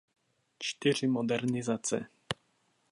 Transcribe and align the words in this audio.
Čtyři 0.59 1.07
modernizace. 1.07 2.05